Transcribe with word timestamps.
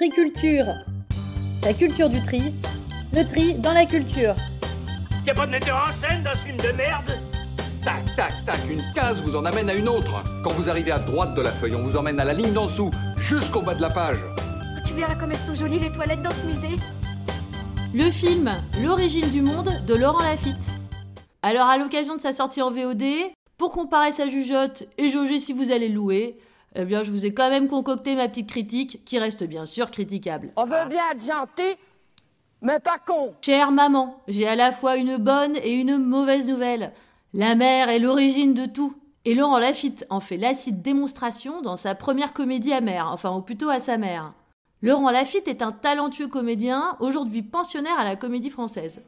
Triculture. 0.00 0.64
La 1.62 1.74
culture 1.74 2.08
du 2.08 2.22
tri. 2.22 2.54
Le 3.12 3.28
tri 3.28 3.52
dans 3.52 3.74
la 3.74 3.84
culture. 3.84 4.34
Y'a 5.26 5.34
pas 5.34 5.44
de 5.44 5.50
metteur 5.50 5.88
en 5.90 5.92
scène 5.92 6.22
dans 6.22 6.30
ce 6.30 6.38
film 6.38 6.56
de 6.56 6.74
merde? 6.74 7.18
Tac, 7.84 8.16
tac, 8.16 8.32
tac, 8.46 8.60
une 8.70 8.82
case 8.94 9.22
vous 9.22 9.36
en 9.36 9.44
amène 9.44 9.68
à 9.68 9.74
une 9.74 9.90
autre. 9.90 10.24
Quand 10.42 10.54
vous 10.54 10.70
arrivez 10.70 10.90
à 10.90 11.00
droite 11.00 11.34
de 11.34 11.42
la 11.42 11.52
feuille, 11.52 11.74
on 11.74 11.82
vous 11.82 11.98
emmène 11.98 12.18
à 12.18 12.24
la 12.24 12.32
ligne 12.32 12.54
d'en 12.54 12.64
dessous, 12.64 12.90
jusqu'au 13.18 13.60
bas 13.60 13.74
de 13.74 13.82
la 13.82 13.90
page. 13.90 14.16
Tu 14.86 14.94
verras 14.94 15.16
comme 15.16 15.32
elles 15.32 15.38
sont 15.38 15.54
jolies 15.54 15.80
les 15.80 15.92
toilettes 15.92 16.22
dans 16.22 16.30
ce 16.30 16.46
musée. 16.46 16.78
Le 17.92 18.10
film 18.10 18.50
L'origine 18.82 19.28
du 19.28 19.42
monde 19.42 19.70
de 19.86 19.94
Laurent 19.94 20.24
Lafitte. 20.24 20.70
Alors 21.42 21.66
à 21.66 21.76
l'occasion 21.76 22.16
de 22.16 22.22
sa 22.22 22.32
sortie 22.32 22.62
en 22.62 22.70
VOD, 22.70 23.04
pour 23.58 23.68
comparer 23.68 24.12
sa 24.12 24.30
jugeote 24.30 24.84
et 24.96 25.10
jauger 25.10 25.40
si 25.40 25.52
vous 25.52 25.72
allez 25.72 25.90
le 25.90 25.96
louer, 25.96 26.38
eh 26.74 26.84
bien 26.84 27.02
je 27.02 27.10
vous 27.10 27.26
ai 27.26 27.34
quand 27.34 27.50
même 27.50 27.68
concocté 27.68 28.14
ma 28.14 28.28
petite 28.28 28.48
critique 28.48 29.04
qui 29.04 29.18
reste 29.18 29.44
bien 29.44 29.66
sûr 29.66 29.90
critiquable. 29.90 30.52
On 30.56 30.64
veut 30.64 30.88
bien 30.88 31.02
être 31.12 31.24
gentil, 31.24 31.76
mais 32.62 32.78
pas 32.78 32.98
con. 33.04 33.34
Chère 33.40 33.72
maman, 33.72 34.20
j'ai 34.28 34.46
à 34.46 34.54
la 34.54 34.72
fois 34.72 34.96
une 34.96 35.16
bonne 35.16 35.56
et 35.56 35.72
une 35.72 35.98
mauvaise 35.98 36.46
nouvelle. 36.46 36.92
La 37.32 37.54
mère 37.54 37.88
est 37.88 37.98
l'origine 37.98 38.54
de 38.54 38.66
tout. 38.66 38.94
Et 39.26 39.34
Laurent 39.34 39.58
Lafitte 39.58 40.06
en 40.08 40.20
fait 40.20 40.38
l'acide 40.38 40.80
démonstration 40.80 41.60
dans 41.60 41.76
sa 41.76 41.94
première 41.94 42.32
comédie 42.32 42.72
amère, 42.72 43.10
enfin 43.12 43.36
ou 43.36 43.42
plutôt 43.42 43.68
à 43.68 43.78
sa 43.78 43.98
mère. 43.98 44.32
Laurent 44.80 45.10
Lafitte 45.10 45.46
est 45.46 45.60
un 45.60 45.72
talentueux 45.72 46.28
comédien, 46.28 46.96
aujourd'hui 47.00 47.42
pensionnaire 47.42 47.98
à 47.98 48.04
la 48.04 48.16
comédie 48.16 48.48
française. 48.48 49.02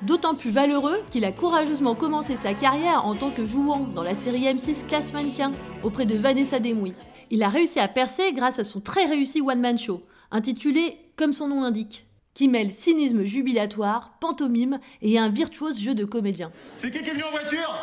D'autant 0.00 0.34
plus 0.34 0.50
valeureux 0.50 1.00
qu'il 1.10 1.24
a 1.24 1.32
courageusement 1.32 1.94
commencé 1.94 2.34
sa 2.36 2.54
carrière 2.54 3.04
en 3.04 3.14
tant 3.14 3.30
que 3.30 3.44
jouant 3.44 3.80
dans 3.94 4.02
la 4.02 4.14
série 4.14 4.44
M6 4.44 4.86
Classe 4.86 5.12
Mannequin 5.12 5.52
auprès 5.82 6.06
de 6.06 6.16
Vanessa 6.16 6.60
Demouy. 6.60 6.94
Il 7.30 7.42
a 7.42 7.48
réussi 7.48 7.78
à 7.78 7.88
percer 7.88 8.32
grâce 8.32 8.58
à 8.58 8.64
son 8.64 8.80
très 8.80 9.04
réussi 9.04 9.40
one-man 9.40 9.78
show, 9.78 10.02
intitulé 10.30 10.98
Comme 11.16 11.32
son 11.32 11.48
nom 11.48 11.62
l'indique, 11.62 12.06
qui 12.32 12.48
mêle 12.48 12.70
cynisme 12.70 13.24
jubilatoire, 13.24 14.14
pantomime 14.20 14.78
et 15.02 15.18
un 15.18 15.28
virtuose 15.28 15.80
jeu 15.80 15.94
de 15.94 16.04
comédien. 16.04 16.50
C'est 16.76 16.90
qui 16.90 17.02
qui 17.02 17.10
est 17.10 17.12
venu 17.12 17.24
en 17.24 17.30
voiture? 17.30 17.74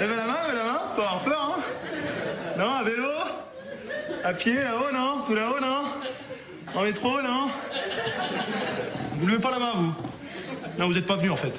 Levez 0.00 0.16
la 0.16 0.26
main, 0.26 0.38
levez 0.46 0.58
la 0.58 0.64
main, 0.64 0.78
faut 0.94 1.00
avoir 1.00 1.20
peur, 1.24 1.56
hein. 1.56 1.62
Non, 2.58 2.70
à 2.70 2.84
vélo. 2.84 3.08
À 4.24 4.34
pied, 4.34 4.54
là-haut, 4.54 4.92
non. 4.94 5.24
Tout 5.24 5.34
là-haut, 5.34 5.60
non. 5.60 5.84
En 6.74 6.82
métro, 6.82 7.20
non. 7.22 7.48
Vous 9.16 9.26
levez 9.26 9.40
pas 9.40 9.50
la 9.50 9.58
main, 9.58 9.72
vous. 9.74 9.92
Non, 10.78 10.86
vous 10.86 10.96
êtes 10.96 11.06
pas 11.06 11.16
venu, 11.16 11.30
en 11.30 11.36
fait. 11.36 11.52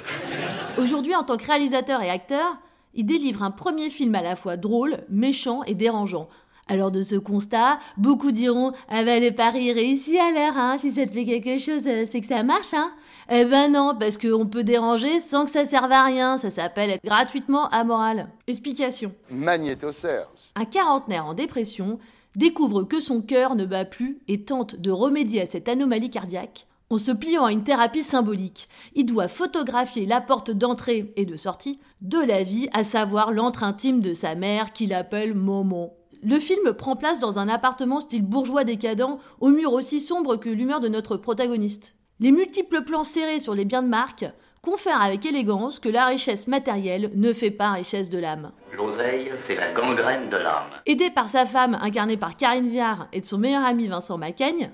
Aujourd'hui, 0.78 1.16
en 1.16 1.24
tant 1.24 1.38
que 1.38 1.46
réalisateur 1.46 2.02
et 2.02 2.10
acteur, 2.10 2.58
il 2.94 3.06
délivre 3.06 3.44
un 3.44 3.52
premier 3.52 3.90
film 3.90 4.16
à 4.16 4.22
la 4.22 4.36
fois 4.36 4.58
drôle, 4.58 5.04
méchant 5.10 5.64
et 5.64 5.76
dérangeant. 5.76 6.28
Alors 6.68 6.92
de 6.92 7.02
ce 7.02 7.16
constat, 7.16 7.80
beaucoup 7.98 8.32
diront 8.32 8.72
Ah 8.88 9.04
ben 9.04 9.22
le 9.22 9.32
pari 9.32 9.74
réussi 9.74 10.18
à 10.18 10.32
l'air, 10.32 10.58
hein, 10.58 10.78
si 10.78 10.92
ça 10.92 11.06
te 11.06 11.12
fait 11.12 11.26
quelque 11.26 11.58
chose, 11.58 11.84
euh, 11.88 12.06
c'est 12.06 12.22
que 12.22 12.28
ça 12.28 12.42
marche, 12.44 12.74
hein 12.74 12.92
Eh 13.30 13.44
ben 13.44 13.72
non, 13.72 13.96
parce 14.00 14.18
qu'on 14.18 14.46
peut 14.46 14.64
déranger 14.64 15.20
sans 15.20 15.44
que 15.44 15.52
ça 15.52 15.66
serve 15.66 15.92
à 15.92 16.04
rien, 16.04 16.38
ça 16.38 16.50
s'appelle 16.50 16.92
être 16.92 17.04
gratuitement 17.04 17.68
amoral. 17.70 18.30
Explication. 18.48 19.14
Magnétosers. 19.30 20.54
Un 20.56 20.66
quarantenaire 20.66 21.26
en 21.26 21.34
dépression 21.34 22.00
découvre 22.38 22.84
que 22.84 23.02
son 23.02 23.22
cœur 23.22 23.56
ne 23.56 23.66
bat 23.66 23.86
plus 23.86 24.20
et 24.30 24.44
tente 24.44 24.78
de 24.78 24.90
remédier 24.90 25.42
à 25.42 25.46
cette 25.46 25.68
anomalie 25.68 26.10
cardiaque 26.10 26.68
en 26.94 26.98
se 27.00 27.12
pliant 27.12 27.46
à 27.46 27.52
une 27.52 27.64
thérapie 27.64 28.04
symbolique. 28.04 28.70
Il 28.94 29.06
doit 29.06 29.28
photographier 29.28 30.06
la 30.06 30.22
porte 30.22 30.52
d'entrée 30.52 31.12
et 31.16 31.26
de 31.26 31.36
sortie 31.36 31.80
de 32.02 32.20
la 32.20 32.44
vie, 32.44 32.70
à 32.72 32.84
savoir 32.84 33.32
l'antre 33.32 33.64
intime 33.64 34.00
de 34.00 34.14
sa 34.14 34.36
mère 34.36 34.74
qu'il 34.74 34.94
appelle 34.94 35.34
Momo. 35.34 35.94
Le 36.22 36.40
film 36.40 36.74
prend 36.74 36.96
place 36.96 37.20
dans 37.20 37.40
un 37.40 37.50
appartement 37.50 38.00
style 38.00 38.22
bourgeois 38.22 38.64
décadent, 38.64 39.18
aux 39.42 39.50
murs 39.50 39.74
aussi 39.74 40.00
sombres 40.00 40.36
que 40.36 40.50
l'humeur 40.50 40.80
de 40.82 40.88
notre 40.88 41.18
protagoniste. 41.18 41.96
Les 42.20 42.32
multiples 42.32 42.84
plans 42.84 43.04
serrés 43.04 43.40
sur 43.40 43.56
les 43.56 43.66
biens 43.66 43.84
de 43.84 43.88
marque 43.88 44.26
confèrent 44.62 45.02
avec 45.02 45.26
élégance 45.26 45.80
que 45.80 45.90
la 45.90 46.06
richesse 46.06 46.48
matérielle 46.48 47.12
ne 47.16 47.34
fait 47.34 47.52
pas 47.52 47.72
richesse 47.72 48.10
de 48.10 48.20
l'âme. 48.20 48.52
L'oseille, 48.78 49.32
c'est 49.36 49.56
la 49.56 49.74
gangrène 49.74 50.30
de 50.30 50.38
l'âme. 50.38 50.70
Aidé 50.86 51.10
par 51.10 51.28
sa 51.28 51.46
femme, 51.46 51.78
incarnée 51.82 52.18
par 52.18 52.38
Karine 52.38 52.70
Viard, 52.70 53.08
et 53.12 53.20
de 53.20 53.26
son 53.26 53.40
meilleur 53.40 53.66
ami 53.66 53.88
Vincent 53.88 54.18
Macaigne, 54.18 54.72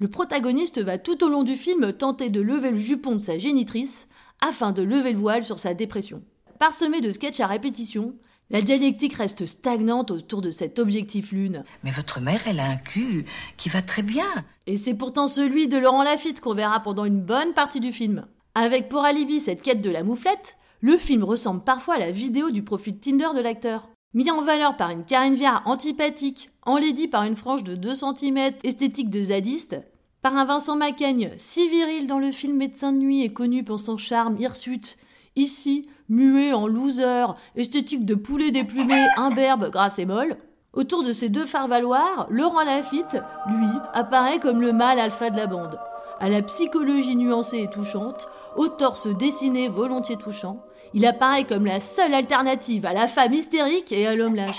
le 0.00 0.08
protagoniste 0.08 0.80
va 0.80 0.96
tout 0.96 1.22
au 1.22 1.28
long 1.28 1.42
du 1.42 1.56
film 1.56 1.92
tenter 1.92 2.30
de 2.30 2.40
lever 2.40 2.70
le 2.70 2.78
jupon 2.78 3.12
de 3.12 3.20
sa 3.20 3.36
génitrice 3.36 4.08
afin 4.40 4.72
de 4.72 4.82
lever 4.82 5.12
le 5.12 5.18
voile 5.18 5.44
sur 5.44 5.58
sa 5.58 5.74
dépression. 5.74 6.22
Parsemé 6.58 7.02
de 7.02 7.12
sketchs 7.12 7.40
à 7.40 7.46
répétition, 7.46 8.14
la 8.48 8.62
dialectique 8.62 9.14
reste 9.14 9.44
stagnante 9.44 10.10
autour 10.10 10.40
de 10.40 10.50
cet 10.50 10.78
objectif 10.78 11.32
lune. 11.32 11.64
Mais 11.84 11.90
votre 11.90 12.20
mère, 12.20 12.40
elle 12.46 12.60
a 12.60 12.68
un 12.68 12.76
cul 12.76 13.26
qui 13.58 13.68
va 13.68 13.82
très 13.82 14.02
bien. 14.02 14.26
Et 14.66 14.76
c'est 14.76 14.94
pourtant 14.94 15.28
celui 15.28 15.68
de 15.68 15.76
Laurent 15.76 16.02
Lafitte 16.02 16.40
qu'on 16.40 16.54
verra 16.54 16.80
pendant 16.80 17.04
une 17.04 17.20
bonne 17.20 17.52
partie 17.52 17.80
du 17.80 17.92
film. 17.92 18.26
Avec 18.54 18.88
pour 18.88 19.04
alibi 19.04 19.38
cette 19.38 19.62
quête 19.62 19.82
de 19.82 19.90
la 19.90 20.02
mouflette, 20.02 20.56
le 20.80 20.96
film 20.96 21.24
ressemble 21.24 21.62
parfois 21.62 21.96
à 21.96 21.98
la 21.98 22.10
vidéo 22.10 22.50
du 22.50 22.62
profil 22.62 22.98
Tinder 22.98 23.28
de 23.36 23.42
l'acteur. 23.42 23.90
Mis 24.12 24.28
en 24.28 24.42
valeur 24.42 24.76
par 24.76 24.90
une 24.90 25.04
Karine 25.04 25.36
Viard 25.36 25.62
antipathique, 25.66 26.50
enlaidie 26.66 27.06
par 27.06 27.22
une 27.22 27.36
frange 27.36 27.62
de 27.62 27.76
2 27.76 27.94
cm 27.94 28.54
esthétique 28.64 29.08
de 29.08 29.22
zadiste, 29.22 29.76
par 30.20 30.36
un 30.36 30.44
Vincent 30.44 30.74
Macaigne 30.74 31.30
si 31.38 31.68
viril 31.68 32.08
dans 32.08 32.18
le 32.18 32.32
film 32.32 32.56
Médecin 32.56 32.92
de 32.92 32.98
nuit 32.98 33.22
et 33.22 33.32
connu 33.32 33.62
pour 33.62 33.78
son 33.78 33.96
charme 33.96 34.36
hirsute, 34.36 34.98
ici 35.36 35.88
muet 36.08 36.52
en 36.52 36.66
loser, 36.66 37.26
esthétique 37.54 38.04
de 38.04 38.16
poulet 38.16 38.50
déplumé, 38.50 39.00
imberbe, 39.16 39.70
grasse 39.70 40.00
et 40.00 40.06
molle. 40.06 40.38
Autour 40.72 41.04
de 41.04 41.12
ces 41.12 41.28
deux 41.28 41.46
farvaloirs, 41.46 42.26
Laurent 42.30 42.64
Lafitte, 42.64 43.16
lui, 43.46 43.68
apparaît 43.94 44.40
comme 44.40 44.60
le 44.60 44.72
mâle 44.72 44.98
alpha 44.98 45.30
de 45.30 45.36
la 45.36 45.46
bande. 45.46 45.78
À 46.18 46.28
la 46.28 46.42
psychologie 46.42 47.14
nuancée 47.14 47.60
et 47.60 47.70
touchante, 47.70 48.28
au 48.56 48.66
torse 48.66 49.06
dessiné 49.06 49.68
volontiers 49.68 50.16
touchant, 50.16 50.64
il 50.94 51.06
apparaît 51.06 51.44
comme 51.44 51.66
la 51.66 51.80
seule 51.80 52.14
alternative 52.14 52.86
à 52.86 52.92
la 52.92 53.06
femme 53.06 53.34
hystérique 53.34 53.92
et 53.92 54.06
à 54.06 54.14
l'homme 54.14 54.34
lâche. 54.34 54.58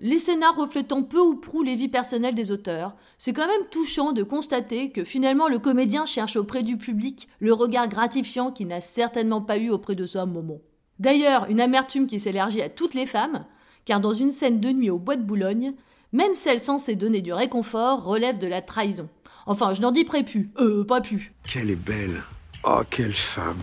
Les 0.00 0.18
scénars 0.18 0.56
reflétant 0.56 1.04
peu 1.04 1.20
ou 1.20 1.36
prou 1.36 1.62
les 1.62 1.76
vies 1.76 1.88
personnelles 1.88 2.34
des 2.34 2.50
auteurs, 2.50 2.96
c'est 3.18 3.32
quand 3.32 3.46
même 3.46 3.68
touchant 3.70 4.12
de 4.12 4.24
constater 4.24 4.90
que 4.90 5.04
finalement 5.04 5.46
le 5.46 5.60
comédien 5.60 6.06
cherche 6.06 6.34
auprès 6.34 6.64
du 6.64 6.76
public 6.76 7.28
le 7.38 7.52
regard 7.52 7.86
gratifiant 7.86 8.50
qu'il 8.50 8.66
n'a 8.66 8.80
certainement 8.80 9.40
pas 9.40 9.58
eu 9.58 9.70
auprès 9.70 9.94
de 9.94 10.04
soi 10.04 10.22
à 10.22 10.24
un 10.24 10.26
moment. 10.26 10.58
D'ailleurs, 10.98 11.46
une 11.48 11.60
amertume 11.60 12.08
qui 12.08 12.18
s'élargit 12.18 12.62
à 12.62 12.68
toutes 12.68 12.94
les 12.94 13.06
femmes, 13.06 13.44
car 13.84 14.00
dans 14.00 14.12
une 14.12 14.32
scène 14.32 14.58
de 14.58 14.70
nuit 14.70 14.90
au 14.90 14.98
bois 14.98 15.16
de 15.16 15.22
Boulogne, 15.22 15.74
même 16.12 16.34
celle 16.34 16.58
censée 16.58 16.96
donner 16.96 17.22
du 17.22 17.32
réconfort 17.32 18.04
relève 18.04 18.38
de 18.38 18.46
la 18.46 18.60
trahison. 18.60 19.08
Enfin, 19.46 19.72
je 19.72 19.82
n'en 19.82 19.92
dis 19.92 20.04
plus. 20.04 20.50
Euh, 20.58 20.84
pas 20.84 21.00
plus. 21.00 21.32
Qu'elle 21.48 21.70
est 21.70 21.76
belle. 21.76 22.22
Oh, 22.64 22.82
quelle 22.90 23.12
femme. 23.12 23.62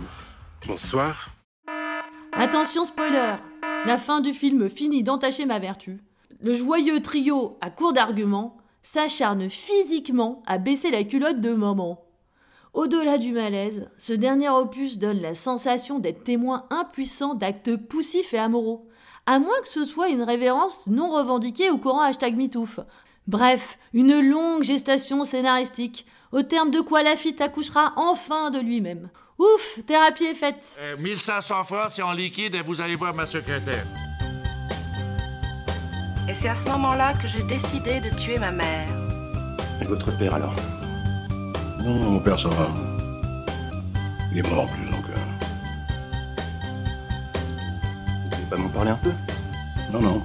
Bonsoir. 0.67 1.31
Attention 2.33 2.85
spoiler 2.85 3.35
La 3.85 3.97
fin 3.97 4.21
du 4.21 4.33
film 4.33 4.69
finit 4.69 5.03
d'entacher 5.03 5.45
ma 5.45 5.59
vertu. 5.59 5.99
Le 6.39 6.53
joyeux 6.53 7.01
trio, 7.01 7.57
à 7.59 7.69
court 7.69 7.91
d'arguments, 7.91 8.57
s'acharne 8.83 9.49
physiquement 9.49 10.41
à 10.45 10.57
baisser 10.57 10.91
la 10.91 11.03
culotte 11.03 11.41
de 11.41 11.53
maman. 11.53 12.05
Au-delà 12.73 13.17
du 13.17 13.31
malaise, 13.31 13.89
ce 13.97 14.13
dernier 14.13 14.49
opus 14.49 14.99
donne 14.99 15.21
la 15.21 15.35
sensation 15.35 15.99
d'être 15.99 16.23
témoin 16.23 16.65
impuissant 16.69 17.33
d'actes 17.33 17.75
poussifs 17.75 18.33
et 18.33 18.37
amoureux, 18.37 18.81
à 19.25 19.39
moins 19.39 19.59
que 19.61 19.67
ce 19.67 19.83
soit 19.83 20.09
une 20.09 20.23
révérence 20.23 20.87
non 20.87 21.11
revendiquée 21.11 21.71
au 21.71 21.77
courant 21.77 22.01
hashtag 22.01 22.37
MeToof. 22.37 22.79
Bref, 23.27 23.79
une 23.93 24.19
longue 24.19 24.63
gestation 24.63 25.23
scénaristique, 25.23 26.05
au 26.31 26.41
terme 26.43 26.71
de 26.71 26.79
quoi 26.79 27.03
Lafitte 27.03 27.41
accouchera 27.41 27.93
enfin 27.97 28.51
de 28.51 28.59
lui-même. 28.59 29.09
Ouf, 29.37 29.79
thérapie 29.85 30.25
est 30.25 30.35
faite. 30.35 30.77
Euh, 30.79 30.97
1500 30.97 31.63
francs, 31.63 31.85
c'est 31.89 32.01
en 32.01 32.11
liquide 32.13 32.55
et 32.55 32.61
vous 32.61 32.81
allez 32.81 32.95
voir 32.95 33.13
ma 33.13 33.25
secrétaire. 33.25 33.85
Et 36.27 36.33
c'est 36.33 36.49
à 36.49 36.55
ce 36.55 36.67
moment-là 36.69 37.13
que 37.13 37.27
j'ai 37.27 37.41
décidé 37.43 37.99
de 38.01 38.09
tuer 38.15 38.37
ma 38.37 38.51
mère. 38.51 38.87
Et 39.81 39.85
votre 39.85 40.15
père 40.17 40.33
alors? 40.35 40.53
Non, 41.79 41.93
mon 41.93 42.19
père, 42.19 42.39
ça 42.39 42.49
va. 42.49 42.67
Il 44.31 44.39
est 44.39 44.49
mort 44.49 44.65
en 44.65 44.67
plus, 44.67 44.85
donc. 44.91 45.05
euh, 45.09 45.15
Vous 48.23 48.29
pouvez 48.29 48.45
pas 48.49 48.57
m'en 48.57 48.69
parler 48.69 48.91
un 48.91 48.95
peu? 48.97 49.11
Non, 49.91 50.01
non. 50.01 50.21